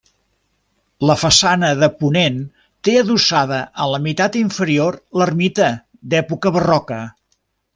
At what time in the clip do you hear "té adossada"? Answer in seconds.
2.87-3.59